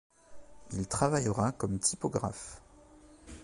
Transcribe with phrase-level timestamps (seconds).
[0.71, 2.59] Il travaillera comme typographe.